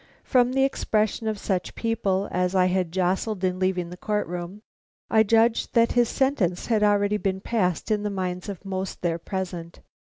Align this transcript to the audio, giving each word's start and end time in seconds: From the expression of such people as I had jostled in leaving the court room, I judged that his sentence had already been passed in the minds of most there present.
From 0.23 0.53
the 0.53 0.63
expression 0.63 1.27
of 1.27 1.37
such 1.37 1.75
people 1.75 2.27
as 2.31 2.55
I 2.55 2.65
had 2.65 2.91
jostled 2.91 3.43
in 3.43 3.59
leaving 3.59 3.91
the 3.91 3.97
court 3.97 4.25
room, 4.25 4.63
I 5.11 5.21
judged 5.21 5.75
that 5.75 5.91
his 5.91 6.09
sentence 6.09 6.65
had 6.65 6.81
already 6.81 7.17
been 7.17 7.39
passed 7.39 7.91
in 7.91 8.01
the 8.01 8.09
minds 8.09 8.49
of 8.49 8.65
most 8.65 9.03
there 9.03 9.19
present. 9.19 9.81